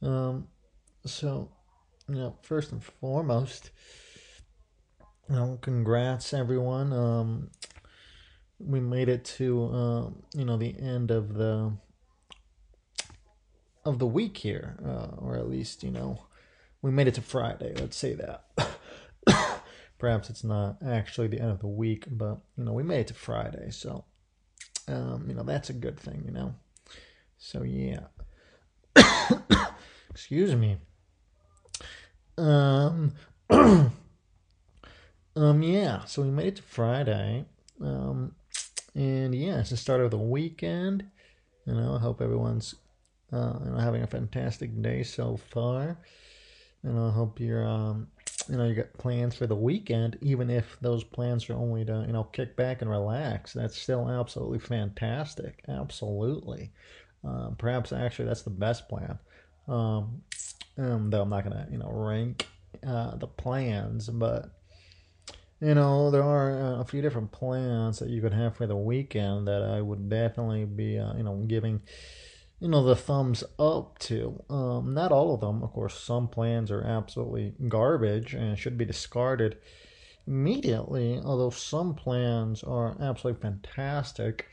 Um, 0.00 0.48
so, 1.04 1.50
you 2.08 2.14
know, 2.14 2.38
first 2.40 2.72
and 2.72 2.82
foremost, 2.82 3.70
know, 5.36 5.58
congrats 5.60 6.32
everyone. 6.32 6.94
Um, 6.94 7.50
we 8.58 8.80
made 8.80 9.08
it 9.08 9.24
to 9.24 9.64
um, 9.64 10.22
you 10.34 10.44
know 10.44 10.56
the 10.56 10.74
end 10.78 11.10
of 11.10 11.34
the 11.34 11.72
of 13.84 13.98
the 13.98 14.06
week 14.06 14.38
here, 14.38 14.78
uh, 14.84 15.16
or 15.18 15.36
at 15.36 15.48
least 15.48 15.82
you 15.82 15.90
know 15.90 16.26
we 16.82 16.90
made 16.90 17.08
it 17.08 17.14
to 17.14 17.22
Friday. 17.22 17.74
Let's 17.76 17.96
say 17.96 18.14
that. 18.14 18.44
Perhaps 19.98 20.28
it's 20.28 20.44
not 20.44 20.76
actually 20.86 21.28
the 21.28 21.40
end 21.40 21.50
of 21.50 21.60
the 21.60 21.66
week, 21.66 22.06
but 22.10 22.38
you 22.56 22.64
know 22.64 22.72
we 22.72 22.82
made 22.82 23.00
it 23.00 23.06
to 23.08 23.14
Friday, 23.14 23.70
so 23.70 24.04
um, 24.88 25.24
you 25.28 25.34
know 25.34 25.42
that's 25.42 25.70
a 25.70 25.74
good 25.74 25.98
thing, 25.98 26.22
you 26.24 26.32
know. 26.32 26.54
So 27.38 27.62
yeah. 27.62 28.06
Excuse 30.10 30.54
me. 30.54 30.78
Um. 32.38 33.12
um. 33.50 33.92
Yeah. 35.62 36.04
So 36.04 36.22
we 36.22 36.30
made 36.30 36.48
it 36.48 36.56
to 36.56 36.62
Friday. 36.62 37.44
Um 37.80 38.34
and 38.94 39.34
yeah, 39.34 39.60
it's 39.60 39.70
the 39.70 39.76
start 39.76 40.00
of 40.00 40.10
the 40.10 40.18
weekend. 40.18 41.04
You 41.66 41.74
know, 41.74 41.94
I 41.94 41.98
hope 41.98 42.20
everyone's 42.20 42.74
uh, 43.32 43.58
you 43.64 43.70
know 43.70 43.78
having 43.78 44.02
a 44.02 44.06
fantastic 44.06 44.80
day 44.82 45.02
so 45.02 45.36
far. 45.36 45.98
And 46.82 46.98
I 46.98 47.10
hope 47.10 47.40
you're 47.40 47.66
um, 47.66 48.08
you 48.48 48.56
know 48.56 48.66
you 48.66 48.74
got 48.74 48.92
plans 48.94 49.34
for 49.34 49.46
the 49.46 49.56
weekend, 49.56 50.18
even 50.20 50.50
if 50.50 50.76
those 50.80 51.02
plans 51.02 51.48
are 51.48 51.54
only 51.54 51.84
to 51.84 52.04
you 52.06 52.12
know 52.12 52.24
kick 52.24 52.56
back 52.56 52.82
and 52.82 52.90
relax. 52.90 53.52
That's 53.52 53.76
still 53.76 54.08
absolutely 54.08 54.58
fantastic. 54.58 55.64
Absolutely. 55.68 56.70
Um, 57.24 57.56
perhaps 57.56 57.92
actually 57.92 58.26
that's 58.26 58.42
the 58.42 58.50
best 58.50 58.88
plan. 58.88 59.18
Um, 59.66 60.22
um, 60.76 61.08
though 61.10 61.22
I'm 61.22 61.30
not 61.30 61.44
gonna 61.44 61.66
you 61.70 61.78
know 61.78 61.90
rank 61.90 62.46
uh, 62.86 63.16
the 63.16 63.26
plans, 63.26 64.08
but 64.08 64.50
you 65.64 65.74
know, 65.74 66.10
there 66.10 66.22
are 66.22 66.50
uh, 66.50 66.80
a 66.80 66.84
few 66.84 67.00
different 67.00 67.32
plans 67.32 67.98
that 67.98 68.10
you 68.10 68.20
could 68.20 68.34
have 68.34 68.54
for 68.54 68.66
the 68.66 68.76
weekend 68.76 69.48
that 69.48 69.62
I 69.62 69.80
would 69.80 70.10
definitely 70.10 70.66
be, 70.66 70.98
uh, 70.98 71.14
you 71.16 71.22
know, 71.22 71.36
giving, 71.46 71.80
you 72.60 72.68
know, 72.68 72.84
the 72.84 72.94
thumbs 72.94 73.42
up 73.58 73.98
to. 74.00 74.44
Um, 74.50 74.92
not 74.92 75.10
all 75.10 75.32
of 75.32 75.40
them, 75.40 75.62
of 75.62 75.72
course. 75.72 75.98
Some 75.98 76.28
plans 76.28 76.70
are 76.70 76.82
absolutely 76.82 77.54
garbage 77.66 78.34
and 78.34 78.58
should 78.58 78.76
be 78.76 78.84
discarded 78.84 79.56
immediately. 80.26 81.18
Although 81.24 81.50
some 81.50 81.94
plans 81.94 82.62
are 82.62 82.94
absolutely 83.00 83.40
fantastic, 83.40 84.48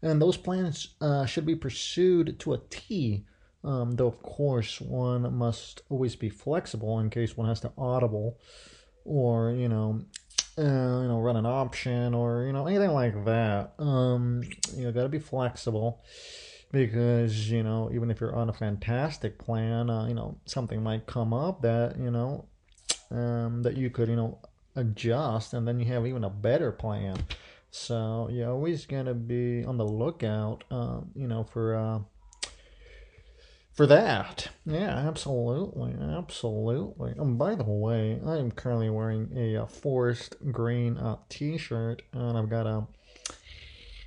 and 0.00 0.22
those 0.22 0.36
plans 0.36 0.94
uh, 1.00 1.26
should 1.26 1.46
be 1.46 1.56
pursued 1.56 2.38
to 2.40 2.54
a 2.54 2.60
T. 2.70 3.24
Um, 3.64 3.96
though 3.96 4.06
of 4.06 4.22
course 4.22 4.80
one 4.80 5.34
must 5.34 5.82
always 5.88 6.14
be 6.14 6.28
flexible 6.28 7.00
in 7.00 7.10
case 7.10 7.36
one 7.36 7.48
has 7.48 7.58
to 7.60 7.72
audible 7.76 8.38
or 9.06 9.52
you 9.52 9.68
know 9.68 10.02
uh, 10.58 10.62
you 10.62 11.08
know, 11.08 11.20
run 11.20 11.36
an 11.36 11.46
option 11.46 12.14
or 12.14 12.44
you 12.44 12.52
know 12.52 12.66
anything 12.66 12.92
like 12.92 13.24
that. 13.24 13.72
Um, 13.78 14.42
you 14.74 14.84
know, 14.84 14.92
got 14.92 15.02
to 15.02 15.08
be 15.08 15.18
flexible 15.18 16.02
because 16.72 17.50
you 17.50 17.62
know 17.62 17.90
even 17.92 18.10
if 18.10 18.20
you're 18.20 18.34
on 18.34 18.48
a 18.48 18.52
fantastic 18.52 19.38
plan, 19.38 19.90
uh, 19.90 20.06
you 20.06 20.14
know 20.14 20.38
something 20.46 20.82
might 20.82 21.06
come 21.06 21.32
up 21.34 21.62
that 21.62 21.96
you 21.98 22.10
know 22.10 22.46
um, 23.10 23.62
that 23.62 23.76
you 23.76 23.90
could 23.90 24.08
you 24.08 24.16
know 24.16 24.38
adjust, 24.74 25.54
and 25.54 25.66
then 25.66 25.78
you 25.78 25.86
have 25.86 26.06
even 26.06 26.24
a 26.24 26.30
better 26.30 26.72
plan. 26.72 27.16
So 27.70 28.28
you're 28.30 28.50
always 28.50 28.86
gonna 28.86 29.14
be 29.14 29.64
on 29.64 29.76
the 29.76 29.86
lookout, 29.86 30.64
uh, 30.70 31.00
you 31.14 31.28
know, 31.28 31.44
for 31.44 31.74
uh, 31.74 31.98
for 33.76 33.86
that. 33.86 34.48
Yeah, 34.64 34.88
absolutely, 34.88 35.94
absolutely. 36.00 37.12
And 37.12 37.38
by 37.38 37.54
the 37.54 37.64
way, 37.64 38.18
I 38.26 38.38
am 38.38 38.50
currently 38.50 38.88
wearing 38.88 39.30
a, 39.36 39.56
uh, 39.62 39.66
forest 39.66 40.36
green 40.50 40.96
uh, 40.96 41.16
t-shirt, 41.28 42.02
and 42.12 42.38
I've 42.38 42.48
got 42.48 42.66
a 42.66 42.86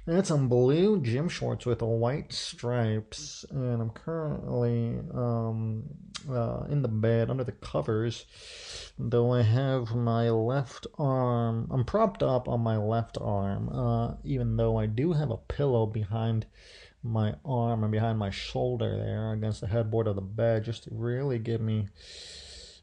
and 0.08 0.26
some 0.26 0.48
blue 0.50 1.00
gym 1.02 1.30
shorts 1.30 1.68
with 1.68 1.84
white 1.84 2.34
stripes, 2.34 3.46
and 3.52 3.80
I'm 3.80 3.92
currently 3.92 4.98
um, 5.14 5.84
uh, 6.28 6.64
in 6.68 6.82
the 6.82 6.88
bed 6.88 7.30
under 7.30 7.44
the 7.44 7.52
covers. 7.52 8.26
Though 8.98 9.34
I 9.34 9.44
have 9.44 9.94
my 9.94 10.32
left 10.32 10.88
arm, 10.98 11.68
I'm 11.70 11.86
propped 11.86 12.24
up 12.24 12.48
on 12.48 12.62
my 12.62 12.78
left 12.78 13.20
arm, 13.22 13.70
uh, 13.70 14.16
even 14.24 14.58
though 14.58 14.80
I 14.80 14.88
do 14.88 15.14
have 15.14 15.30
a 15.30 15.38
pillow 15.38 15.86
behind 15.86 16.48
my 17.04 17.34
arm 17.46 17.84
and 17.84 17.92
behind 17.92 18.20
my 18.20 18.30
shoulder 18.30 18.98
there 18.98 19.32
against 19.32 19.62
the 19.62 19.68
headboard 19.68 20.08
of 20.08 20.16
the 20.16 20.22
bed 20.22 20.64
just 20.64 20.84
to 20.84 20.90
really 20.92 21.40
give 21.40 21.62
me 21.62 21.88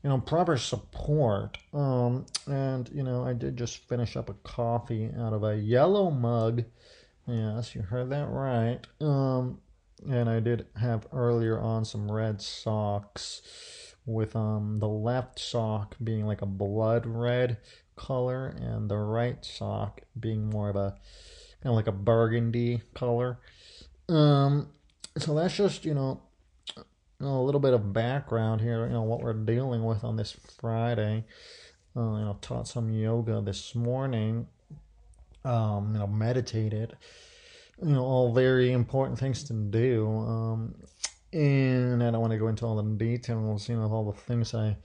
you 0.03 0.10
know 0.10 0.19
proper 0.19 0.56
support. 0.56 1.59
Um 1.72 2.27
and 2.47 2.88
you 2.94 3.03
know 3.03 3.25
i 3.25 3.32
did 3.32 3.56
just 3.56 3.88
finish 3.88 4.16
up 4.16 4.28
a 4.28 4.34
coffee 4.34 5.10
out 5.19 5.32
of 5.32 5.44
a 5.44 5.56
yellow 5.56 6.10
mug. 6.10 6.65
Yes 7.27 7.75
you 7.75 7.82
heard 7.82 8.10
that 8.10 8.28
right. 8.28 8.81
Um 9.00 9.59
and 10.09 10.28
i 10.28 10.41
did 10.41 10.66
have 10.77 11.06
earlier 11.12 11.59
on 11.59 11.84
some 11.84 12.10
red 12.10 12.41
socks 12.41 13.43
with 14.04 14.37
um 14.37 14.78
the 14.78 14.88
left 14.88 15.38
sock 15.38 15.97
being 16.03 16.27
like 16.27 16.43
a 16.43 16.47
blood 16.47 17.06
red 17.06 17.59
color 17.97 18.48
and 18.60 18.88
the 18.88 18.97
right 18.97 19.44
sock 19.44 20.03
being 20.19 20.48
more 20.48 20.69
of 20.69 20.77
a 20.77 20.94
kind 21.62 21.72
of 21.72 21.75
like 21.75 21.87
a 21.87 21.93
burgundy 21.93 22.83
color 22.94 23.38
um, 24.09 24.69
so 25.19 25.34
that's 25.34 25.56
just 25.56 25.84
you 25.84 25.94
know 25.94 26.21
a 27.21 27.25
little 27.25 27.61
bit 27.61 27.72
of 27.72 27.93
background 27.93 28.61
here. 28.61 28.87
You 28.87 28.93
know 28.93 29.03
what 29.03 29.21
we're 29.21 29.33
dealing 29.33 29.84
with 29.84 30.05
on 30.05 30.17
this 30.17 30.37
Friday. 30.59 31.25
Uh, 31.97 32.19
you 32.19 32.25
know, 32.25 32.39
taught 32.43 32.69
some 32.69 32.91
yoga 32.91 33.41
this 33.41 33.75
morning. 33.75 34.47
Um, 35.45 35.93
you 35.93 36.00
know, 36.00 36.06
meditated. 36.06 36.97
You 37.83 37.93
know, 37.93 38.05
all 38.05 38.33
very 38.33 38.72
important 38.72 39.19
things 39.19 39.45
to 39.45 39.53
do. 39.53 40.09
Um, 40.09 40.75
and 41.33 42.03
I 42.03 42.11
don't 42.11 42.21
want 42.21 42.33
to 42.33 42.39
go 42.39 42.49
into 42.49 42.66
all 42.66 42.83
the 42.83 42.97
details. 42.97 43.69
You 43.69 43.77
know, 43.77 43.84
of 43.84 43.93
all 43.93 44.11
the 44.11 44.21
things 44.21 44.54
I 44.54 44.77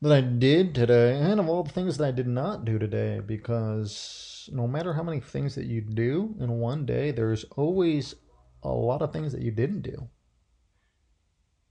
that 0.00 0.12
I 0.12 0.20
did 0.20 0.74
today, 0.74 1.16
and 1.16 1.38
of 1.38 1.48
all 1.48 1.62
the 1.62 1.70
things 1.70 1.96
that 1.98 2.08
I 2.08 2.10
did 2.10 2.26
not 2.26 2.64
do 2.64 2.76
today, 2.76 3.20
because 3.24 4.50
no 4.52 4.66
matter 4.66 4.92
how 4.92 5.04
many 5.04 5.20
things 5.20 5.54
that 5.54 5.66
you 5.66 5.80
do 5.80 6.34
in 6.40 6.58
one 6.58 6.84
day, 6.84 7.12
there's 7.12 7.44
always 7.56 8.16
a 8.62 8.70
lot 8.70 9.02
of 9.02 9.12
things 9.12 9.32
that 9.32 9.42
you 9.42 9.50
didn't 9.50 9.82
do. 9.82 10.08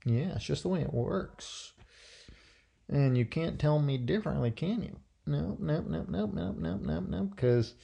Yeah, 0.04 0.34
it's 0.34 0.44
just 0.44 0.62
the 0.62 0.68
way 0.68 0.80
it 0.80 0.92
works. 0.92 1.72
And 2.88 3.16
you 3.16 3.24
can't 3.24 3.58
tell 3.58 3.78
me 3.78 3.96
differently, 3.98 4.50
can 4.50 4.82
you? 4.82 4.98
No, 5.26 5.56
no, 5.60 5.80
no, 5.80 6.04
no, 6.08 6.26
no, 6.26 6.52
no, 6.52 6.76
no, 6.76 7.00
no, 7.00 7.22
because 7.24 7.74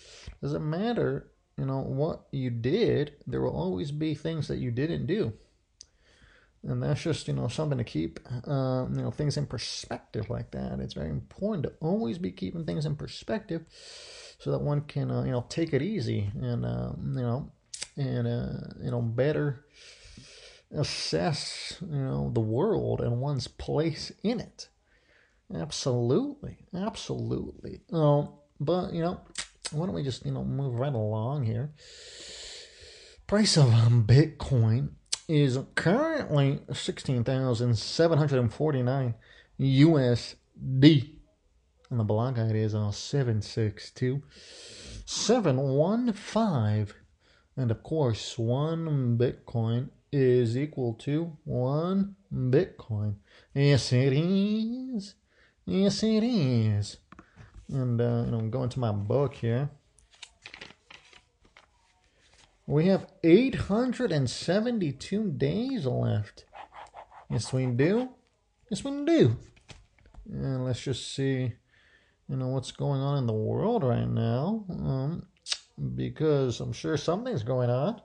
doesn't 0.42 0.68
matter, 0.68 1.30
you 1.56 1.64
know, 1.64 1.80
what 1.80 2.26
you 2.32 2.50
did, 2.50 3.12
there 3.26 3.40
will 3.40 3.56
always 3.56 3.92
be 3.92 4.14
things 4.14 4.48
that 4.48 4.58
you 4.58 4.70
didn't 4.70 5.06
do. 5.06 5.32
And 6.64 6.82
that's 6.82 7.02
just, 7.02 7.28
you 7.28 7.34
know, 7.34 7.46
something 7.46 7.78
to 7.78 7.84
keep, 7.84 8.18
uh, 8.46 8.86
you 8.90 9.02
know, 9.02 9.12
things 9.12 9.36
in 9.36 9.46
perspective 9.46 10.28
like 10.28 10.50
that. 10.50 10.80
It's 10.80 10.94
very 10.94 11.10
important 11.10 11.62
to 11.64 11.72
always 11.80 12.18
be 12.18 12.32
keeping 12.32 12.64
things 12.64 12.84
in 12.84 12.96
perspective 12.96 13.64
so 14.40 14.50
that 14.50 14.60
one 14.60 14.80
can, 14.82 15.10
uh, 15.10 15.22
you 15.22 15.30
know, 15.30 15.46
take 15.48 15.72
it 15.72 15.82
easy 15.82 16.30
and, 16.34 16.66
uh, 16.66 16.92
you 16.98 17.22
know, 17.22 17.52
and 17.98 18.26
uh, 18.26 18.72
you 18.82 18.90
know 18.90 19.02
better 19.02 19.66
assess 20.74 21.76
you 21.82 21.98
know 21.98 22.30
the 22.32 22.40
world 22.40 23.00
and 23.00 23.20
one's 23.20 23.48
place 23.48 24.12
in 24.22 24.40
it 24.40 24.68
Absolutely, 25.54 26.58
absolutely. 26.74 27.80
Um, 27.92 28.28
but 28.60 28.92
you 28.92 29.00
know, 29.00 29.20
why 29.72 29.86
don't 29.86 29.94
we 29.94 30.02
just 30.02 30.26
you 30.26 30.32
know 30.32 30.44
move 30.44 30.78
right 30.78 30.92
along 30.92 31.46
here? 31.46 31.72
Price 33.26 33.56
of 33.56 33.72
um, 33.72 34.04
Bitcoin 34.06 34.90
is 35.26 35.58
currently 35.74 36.60
sixteen 36.72 37.24
thousand 37.24 37.78
seven 37.78 38.18
hundred 38.18 38.40
and 38.40 38.52
forty 38.52 38.82
nine 38.82 39.14
USD. 39.58 41.14
And 41.90 41.98
the 41.98 42.04
block 42.04 42.36
height 42.36 42.54
is 42.54 42.74
on 42.74 42.92
762 42.92 44.22
715. 45.06 46.94
And 47.58 47.70
of 47.72 47.82
course, 47.82 48.38
one 48.38 49.18
Bitcoin 49.18 49.88
is 50.12 50.56
equal 50.56 50.94
to 50.94 51.36
one 51.42 52.14
Bitcoin. 52.32 53.16
Yes, 53.52 53.92
it 53.92 54.12
is. 54.12 55.16
Yes, 55.66 56.04
it 56.04 56.22
is. 56.22 56.98
And, 57.68 58.00
uh, 58.00 58.22
you 58.26 58.30
know, 58.30 58.42
going 58.42 58.68
to 58.68 58.78
my 58.78 58.92
book 58.92 59.34
here. 59.34 59.70
We 62.64 62.86
have 62.86 63.08
872 63.24 65.32
days 65.32 65.84
left. 65.84 66.44
Yes, 67.28 67.52
we 67.52 67.66
do. 67.66 68.10
Yes, 68.70 68.84
we 68.84 69.04
do. 69.04 69.36
And 70.30 70.64
let's 70.64 70.80
just 70.80 71.12
see, 71.12 71.54
you 72.28 72.36
know, 72.36 72.48
what's 72.48 72.70
going 72.70 73.00
on 73.00 73.18
in 73.18 73.26
the 73.26 73.32
world 73.32 73.82
right 73.82 74.08
now. 74.08 74.64
Um, 74.70 75.26
because 75.94 76.60
I'm 76.60 76.72
sure 76.72 76.96
something's 76.96 77.42
going 77.42 77.70
on, 77.70 78.00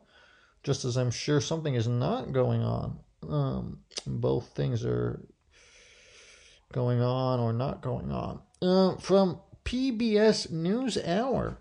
just 0.64 0.86
as 0.86 0.98
I'm 0.98 1.12
sure 1.12 1.42
something 1.42 1.76
is 1.76 1.88
not 1.88 2.32
going 2.32 2.62
on. 2.62 3.00
Um, 3.28 3.80
both 4.06 4.50
things 4.56 4.84
are 4.86 5.26
going 6.74 7.02
on 7.02 7.40
or 7.40 7.54
not 7.54 7.82
going 7.82 8.12
on. 8.12 8.42
Uh, 8.62 8.98
from 8.98 9.40
PBS 9.66 10.52
News 10.52 10.98
Hour. 10.98 11.58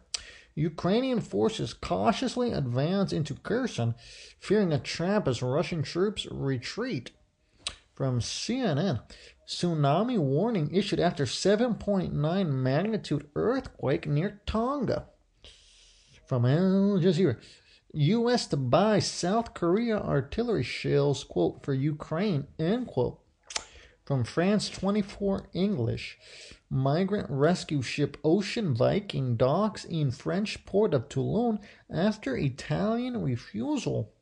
Ukrainian 0.54 1.20
forces 1.20 1.72
cautiously 1.72 2.52
advance 2.52 3.12
into 3.12 3.34
Kherson, 3.34 3.94
fearing 4.38 4.72
a 4.72 4.78
trap 4.78 5.26
as 5.26 5.42
Russian 5.42 5.82
troops 5.82 6.26
retreat. 6.30 7.10
From 7.94 8.20
CNN, 8.20 9.02
tsunami 9.46 10.18
warning 10.18 10.74
issued 10.74 11.00
after 11.00 11.24
7.9 11.24 12.12
magnitude 12.50 13.28
earthquake 13.34 14.06
near 14.06 14.40
Tonga. 14.46 15.06
From 16.32 16.46
Al 16.46 16.98
Jazeera, 16.98 17.36
U.S. 17.92 18.46
to 18.46 18.56
buy 18.56 19.00
South 19.00 19.52
Korea 19.52 19.98
artillery 19.98 20.62
shells, 20.62 21.24
quote, 21.24 21.62
for 21.62 21.74
Ukraine, 21.74 22.46
end 22.58 22.86
quote. 22.86 23.20
From 24.06 24.24
France 24.24 24.70
24 24.70 25.50
English, 25.52 26.16
migrant 26.70 27.26
rescue 27.28 27.82
ship 27.82 28.16
Ocean 28.24 28.74
Viking 28.74 29.36
docks 29.36 29.84
in 29.84 30.10
French 30.10 30.64
port 30.64 30.94
of 30.94 31.10
Toulon 31.10 31.58
after 31.92 32.34
Italian 32.34 33.22
refusal. 33.22 34.14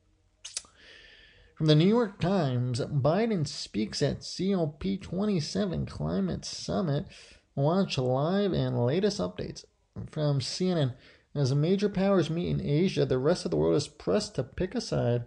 From 1.55 1.67
the 1.69 1.77
New 1.77 1.87
York 1.87 2.19
Times, 2.19 2.81
Biden 2.81 3.47
speaks 3.47 4.03
at 4.03 4.23
COP27 4.23 5.87
Climate 5.87 6.45
Summit. 6.45 7.07
Watch 7.55 7.99
live 7.99 8.53
and 8.53 8.85
latest 8.85 9.21
updates. 9.21 9.65
From 10.11 10.41
CNN, 10.41 10.95
as 11.35 11.50
the 11.50 11.56
major 11.56 11.88
powers 11.88 12.31
meet 12.31 12.49
in 12.49 12.61
Asia, 12.61 13.06
the 13.06 13.19
rest 13.19 13.44
of 13.44 13.50
the 13.50 13.56
world 13.56 13.77
is 13.77 13.88
pressed 13.88 14.35
to 14.35 14.43
pick 14.43 14.75
a 14.75 14.81
side. 14.81 15.27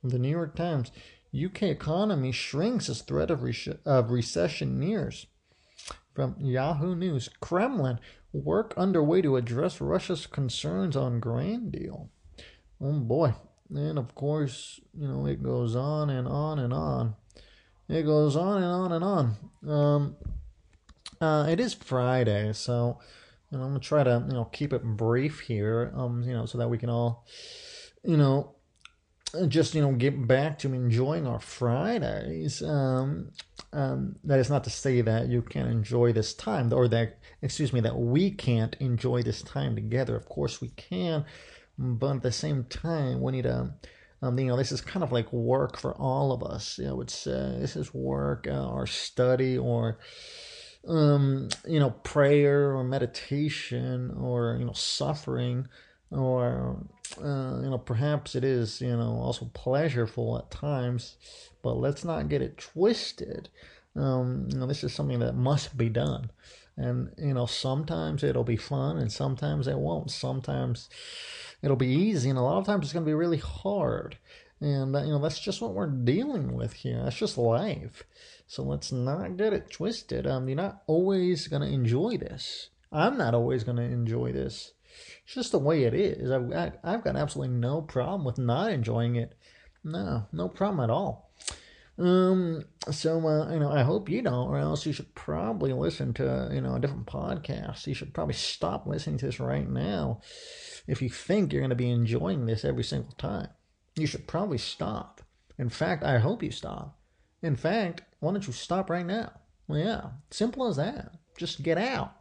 From 0.00 0.10
the 0.10 0.18
New 0.18 0.30
York 0.30 0.54
Times, 0.54 0.90
UK 1.34 1.64
economy 1.64 2.32
shrinks 2.32 2.88
as 2.88 3.02
threat 3.02 3.30
of, 3.30 3.42
re- 3.42 3.78
of 3.84 4.10
recession 4.10 4.78
nears. 4.78 5.26
From 6.14 6.36
Yahoo 6.38 6.94
News, 6.94 7.30
Kremlin 7.40 7.98
work 8.32 8.74
underway 8.76 9.22
to 9.22 9.36
address 9.36 9.80
Russia's 9.80 10.26
concerns 10.26 10.96
on 10.96 11.20
grain 11.20 11.70
deal. 11.70 12.10
Oh 12.80 12.92
boy. 12.92 13.34
And 13.70 13.98
of 13.98 14.14
course, 14.14 14.80
you 14.92 15.08
know, 15.08 15.26
it 15.26 15.42
goes 15.42 15.74
on 15.74 16.10
and 16.10 16.28
on 16.28 16.58
and 16.58 16.72
on. 16.72 17.14
It 17.88 18.02
goes 18.02 18.36
on 18.36 18.62
and 18.62 18.72
on 18.72 18.92
and 18.92 19.04
on. 19.04 19.36
Um, 19.66 20.16
uh, 21.20 21.46
it 21.48 21.60
is 21.60 21.72
Friday, 21.74 22.52
so 22.52 22.98
know, 23.58 23.64
I'm 23.64 23.70
gonna 23.70 23.80
try 23.80 24.02
to 24.02 24.24
you 24.28 24.34
know 24.34 24.44
keep 24.46 24.72
it 24.72 24.82
brief 24.82 25.40
here. 25.40 25.92
Um, 25.94 26.22
you 26.22 26.32
know, 26.32 26.46
so 26.46 26.58
that 26.58 26.68
we 26.68 26.78
can 26.78 26.90
all, 26.90 27.26
you 28.02 28.16
know, 28.16 28.54
just 29.48 29.74
you 29.74 29.82
know 29.82 29.92
get 29.92 30.26
back 30.26 30.58
to 30.60 30.72
enjoying 30.72 31.26
our 31.26 31.40
Fridays. 31.40 32.62
Um, 32.62 33.30
um, 33.72 34.16
that 34.24 34.38
is 34.38 34.50
not 34.50 34.64
to 34.64 34.70
say 34.70 35.00
that 35.00 35.28
you 35.28 35.42
can't 35.42 35.70
enjoy 35.70 36.12
this 36.12 36.34
time, 36.34 36.72
or 36.72 36.88
that 36.88 37.18
excuse 37.40 37.72
me, 37.72 37.80
that 37.80 37.96
we 37.96 38.30
can't 38.30 38.76
enjoy 38.80 39.22
this 39.22 39.42
time 39.42 39.74
together. 39.74 40.16
Of 40.16 40.28
course, 40.28 40.60
we 40.60 40.68
can, 40.68 41.24
but 41.78 42.16
at 42.16 42.22
the 42.22 42.32
same 42.32 42.64
time, 42.64 43.20
we 43.20 43.32
need 43.32 43.42
to. 43.44 43.74
Um, 44.24 44.38
you 44.38 44.46
know, 44.46 44.56
this 44.56 44.70
is 44.70 44.80
kind 44.80 45.02
of 45.02 45.10
like 45.10 45.32
work 45.32 45.76
for 45.76 45.94
all 45.94 46.30
of 46.30 46.44
us. 46.44 46.78
You 46.78 46.84
know, 46.84 47.00
it's 47.00 47.26
uh, 47.26 47.56
this 47.58 47.74
is 47.74 47.92
work 47.92 48.46
uh, 48.48 48.70
or 48.70 48.86
study 48.86 49.58
or 49.58 49.98
um, 50.88 51.48
you 51.66 51.78
know 51.78 51.90
prayer 52.02 52.76
or 52.76 52.84
meditation 52.84 54.14
or 54.18 54.56
you 54.58 54.64
know 54.64 54.72
suffering 54.72 55.68
or 56.10 56.78
uh, 57.20 57.60
you 57.62 57.70
know, 57.70 57.78
perhaps 57.78 58.34
it 58.34 58.44
is, 58.44 58.80
you 58.80 58.96
know, 58.96 59.18
also 59.18 59.50
pleasureful 59.54 60.38
at 60.38 60.50
times, 60.50 61.16
but 61.62 61.74
let's 61.74 62.04
not 62.04 62.28
get 62.28 62.42
it 62.42 62.58
twisted. 62.58 63.48
Um, 63.96 64.48
you 64.50 64.58
know, 64.58 64.66
this 64.66 64.84
is 64.84 64.94
something 64.94 65.18
that 65.18 65.34
must 65.34 65.76
be 65.76 65.88
done. 65.88 66.30
And, 66.76 67.12
you 67.18 67.34
know, 67.34 67.46
sometimes 67.46 68.24
it'll 68.24 68.44
be 68.44 68.56
fun 68.56 68.96
and 68.96 69.12
sometimes 69.12 69.66
it 69.66 69.76
won't. 69.76 70.10
Sometimes 70.10 70.88
it'll 71.60 71.76
be 71.76 71.88
easy 71.88 72.30
and 72.30 72.38
a 72.38 72.42
lot 72.42 72.58
of 72.58 72.66
times 72.66 72.86
it's 72.86 72.92
going 72.94 73.04
to 73.04 73.10
be 73.10 73.14
really 73.14 73.38
hard. 73.38 74.16
And, 74.62 74.94
uh, 74.94 75.02
you 75.02 75.10
know, 75.10 75.18
that's 75.18 75.40
just 75.40 75.60
what 75.60 75.74
we're 75.74 75.90
dealing 75.90 76.54
with 76.54 76.72
here. 76.72 77.02
That's 77.02 77.16
just 77.16 77.36
life. 77.36 78.04
So 78.46 78.62
let's 78.62 78.92
not 78.92 79.36
get 79.36 79.52
it 79.52 79.72
twisted. 79.72 80.24
Um, 80.24 80.48
you're 80.48 80.56
not 80.56 80.82
always 80.86 81.48
going 81.48 81.62
to 81.62 81.68
enjoy 81.68 82.16
this. 82.16 82.68
I'm 82.92 83.18
not 83.18 83.34
always 83.34 83.64
going 83.64 83.78
to 83.78 83.82
enjoy 83.82 84.30
this. 84.30 84.72
It's 85.24 85.34
just 85.34 85.50
the 85.52 85.58
way 85.58 85.82
it 85.82 85.94
is. 85.94 86.30
I've, 86.30 86.74
I've 86.84 87.02
got 87.02 87.16
absolutely 87.16 87.56
no 87.56 87.82
problem 87.82 88.24
with 88.24 88.38
not 88.38 88.70
enjoying 88.70 89.16
it. 89.16 89.34
No, 89.82 90.26
no 90.32 90.48
problem 90.48 90.78
at 90.80 90.90
all. 90.90 91.32
Um, 91.98 92.64
so 92.90 93.26
uh, 93.26 93.52
you 93.52 93.58
know, 93.58 93.70
I 93.70 93.82
hope 93.82 94.08
you 94.08 94.22
don't, 94.22 94.48
or 94.48 94.58
else 94.58 94.86
you 94.86 94.92
should 94.92 95.14
probably 95.14 95.72
listen 95.72 96.14
to 96.14 96.50
you 96.52 96.60
know 96.60 96.76
a 96.76 96.80
different 96.80 97.06
podcast. 97.06 97.86
You 97.86 97.94
should 97.94 98.14
probably 98.14 98.34
stop 98.34 98.86
listening 98.86 99.18
to 99.18 99.26
this 99.26 99.38
right 99.38 99.68
now 99.68 100.20
if 100.86 101.02
you 101.02 101.10
think 101.10 101.52
you're 101.52 101.60
going 101.60 101.70
to 101.70 101.76
be 101.76 101.90
enjoying 101.90 102.46
this 102.46 102.64
every 102.64 102.84
single 102.84 103.12
time. 103.12 103.48
You 103.96 104.06
should 104.06 104.26
probably 104.26 104.58
stop. 104.58 105.20
In 105.58 105.68
fact, 105.68 106.02
I 106.02 106.18
hope 106.18 106.42
you 106.42 106.50
stop. 106.50 106.98
In 107.42 107.56
fact, 107.56 108.02
why 108.20 108.32
don't 108.32 108.46
you 108.46 108.52
stop 108.52 108.88
right 108.88 109.06
now? 109.06 109.32
Yeah, 109.68 110.10
simple 110.30 110.66
as 110.66 110.76
that. 110.76 111.12
Just 111.36 111.62
get 111.62 111.78
out. 111.78 112.14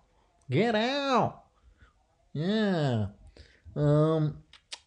Get 0.50 0.76
out. 0.76 1.44
Yeah. 2.34 3.08
Um. 3.76 4.38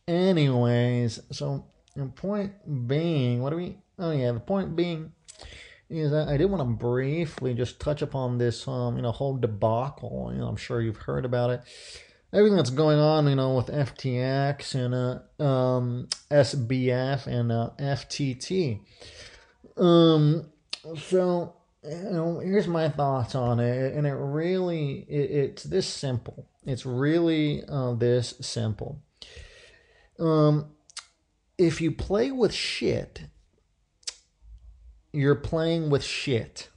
Anyways, 0.06 1.20
so 1.32 1.66
the 1.96 2.06
point 2.06 2.52
being, 2.86 3.40
what 3.40 3.50
do 3.50 3.56
we? 3.56 3.78
Oh 3.98 4.10
yeah, 4.10 4.32
the 4.32 4.40
point 4.40 4.76
being 4.76 5.12
is 5.88 6.10
that 6.10 6.28
I 6.28 6.36
did 6.36 6.46
want 6.50 6.60
to 6.60 6.76
briefly 6.76 7.54
just 7.54 7.80
touch 7.80 8.02
upon 8.02 8.38
this, 8.38 8.66
um, 8.66 8.96
you 8.96 9.02
know, 9.02 9.12
whole 9.12 9.36
debacle. 9.36 10.30
You 10.32 10.40
know, 10.40 10.48
I'm 10.48 10.56
sure 10.56 10.80
you've 10.80 10.96
heard 10.96 11.24
about 11.24 11.50
it. 11.50 11.62
Everything 12.34 12.56
that's 12.56 12.70
going 12.70 12.98
on, 12.98 13.28
you 13.28 13.36
know, 13.36 13.54
with 13.54 13.68
FTX 13.68 14.74
and 14.74 14.92
uh, 14.92 15.42
um, 15.42 16.08
SBF 16.30 17.26
and 17.28 17.52
uh, 17.52 17.70
FTT. 17.78 18.80
Um, 19.76 20.50
so 20.98 21.54
you 21.84 22.10
know, 22.10 22.40
here's 22.40 22.66
my 22.66 22.88
thoughts 22.88 23.34
on 23.34 23.60
it, 23.60 23.94
and 23.94 24.06
it 24.06 24.14
really 24.14 25.06
it, 25.08 25.30
it's 25.30 25.62
this 25.62 25.86
simple. 25.86 26.48
It's 26.66 26.84
really 26.84 27.62
uh, 27.68 27.94
this 27.94 28.34
simple. 28.40 29.02
Um, 30.18 30.72
if 31.58 31.80
you 31.80 31.92
play 31.92 32.30
with 32.30 32.52
shit, 32.52 33.22
you're 35.12 35.34
playing 35.34 35.90
with 35.90 36.02
shit. 36.02 36.70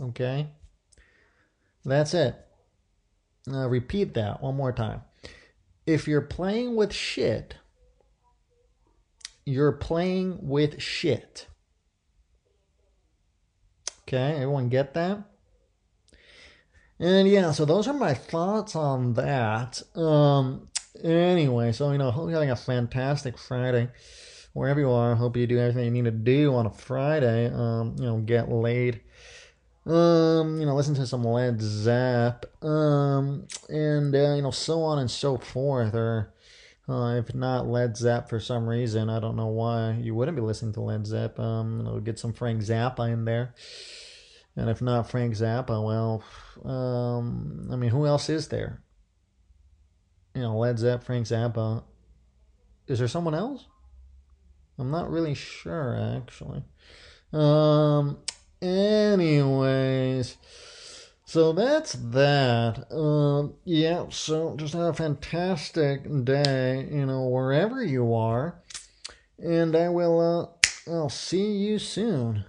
Okay? 0.00 0.48
That's 1.84 2.14
it. 2.14 2.36
Now 3.48 3.66
repeat 3.68 4.14
that 4.14 4.42
one 4.42 4.56
more 4.56 4.72
time. 4.72 5.02
If 5.86 6.06
you're 6.06 6.20
playing 6.20 6.76
with 6.76 6.92
shit, 6.92 7.56
you're 9.44 9.72
playing 9.72 10.38
with 10.42 10.82
shit. 10.82 11.46
Okay, 14.02 14.34
everyone 14.34 14.68
get 14.68 14.94
that? 14.94 15.22
And 16.98 17.28
yeah, 17.28 17.52
so 17.52 17.64
those 17.64 17.86
are 17.86 17.94
my 17.94 18.14
thoughts 18.14 18.74
on 18.74 19.14
that. 19.14 19.82
Um, 19.94 20.68
anyway, 21.02 21.72
so 21.72 21.92
you 21.92 21.98
know, 21.98 22.10
hope 22.10 22.28
you're 22.28 22.34
having 22.34 22.50
a 22.50 22.56
fantastic 22.56 23.38
Friday. 23.38 23.88
wherever 24.52 24.80
you 24.80 24.90
are, 24.90 25.14
hope 25.14 25.36
you 25.36 25.46
do 25.46 25.58
everything 25.58 25.84
you 25.84 26.02
need 26.02 26.04
to 26.04 26.10
do 26.10 26.54
on 26.54 26.66
a 26.66 26.70
Friday. 26.70 27.50
Um, 27.52 27.96
you 27.98 28.06
know, 28.06 28.18
get 28.18 28.50
laid. 28.50 29.00
Um, 29.88 30.60
you 30.60 30.66
know, 30.66 30.74
listen 30.74 30.94
to 30.96 31.06
some 31.06 31.24
Led 31.24 31.60
Zepp. 31.62 32.44
Um, 32.62 33.46
and 33.70 34.14
uh, 34.14 34.34
you 34.34 34.42
know, 34.42 34.50
so 34.50 34.82
on 34.82 34.98
and 34.98 35.10
so 35.10 35.38
forth. 35.38 35.94
Or 35.94 36.34
uh, 36.88 37.16
if 37.16 37.34
not 37.34 37.66
Led 37.66 37.96
Zepp 37.96 38.28
for 38.28 38.38
some 38.38 38.68
reason, 38.68 39.08
I 39.08 39.18
don't 39.18 39.36
know 39.36 39.46
why 39.46 39.92
you 39.92 40.14
wouldn't 40.14 40.36
be 40.36 40.42
listening 40.42 40.74
to 40.74 40.82
Led 40.82 41.06
Zepp. 41.06 41.38
Um, 41.40 41.78
you 41.78 41.84
know, 41.84 42.00
get 42.00 42.18
some 42.18 42.34
Frank 42.34 42.60
Zappa 42.60 43.10
in 43.10 43.24
there. 43.24 43.54
And 44.56 44.68
if 44.68 44.82
not 44.82 45.10
Frank 45.10 45.34
Zappa, 45.34 45.82
well, 45.82 46.22
um, 46.70 47.68
I 47.72 47.76
mean, 47.76 47.90
who 47.90 48.06
else 48.06 48.28
is 48.28 48.48
there? 48.48 48.82
You 50.34 50.42
know, 50.42 50.58
Led 50.58 50.78
Zepp, 50.78 51.04
Frank 51.04 51.26
Zappa. 51.26 51.84
Is 52.88 52.98
there 52.98 53.08
someone 53.08 53.34
else? 53.34 53.66
I'm 54.78 54.90
not 54.90 55.10
really 55.10 55.34
sure, 55.34 55.96
actually. 56.16 56.62
Um, 57.32 58.18
anyways, 58.62 60.36
so 61.24 61.52
that's 61.52 61.92
that. 61.92 62.90
Um, 62.92 63.54
yeah, 63.64 64.06
so 64.10 64.56
just 64.56 64.74
have 64.74 64.82
a 64.82 64.94
fantastic 64.94 66.04
day, 66.24 66.88
you 66.90 67.06
know, 67.06 67.28
wherever 67.28 67.82
you 67.82 68.14
are. 68.14 68.60
And 69.38 69.76
I 69.76 69.88
will, 69.88 70.20
uh, 70.20 70.90
I'll 70.90 71.08
see 71.08 71.52
you 71.52 71.78
soon. 71.78 72.44